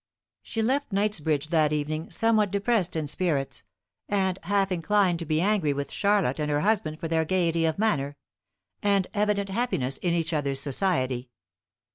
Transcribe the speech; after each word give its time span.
She 0.41 0.63
left 0.63 0.91
Knightsbridge 0.91 1.49
that 1.49 1.71
evening 1.71 2.09
somewhat 2.09 2.49
depressed 2.49 2.95
in 2.95 3.05
spirits, 3.05 3.61
and 4.09 4.39
half 4.41 4.71
inclined 4.71 5.19
to 5.19 5.27
be 5.27 5.39
angry 5.41 5.73
with 5.73 5.91
Charlotte 5.91 6.39
and 6.39 6.49
her 6.49 6.61
husband 6.61 6.99
for 6.99 7.07
their 7.07 7.23
gaiety 7.23 7.65
of 7.65 7.77
manner, 7.77 8.17
and 8.81 9.05
evident 9.13 9.49
happiness 9.49 9.97
in 9.99 10.15
each 10.15 10.33
other's 10.33 10.59
society. 10.59 11.29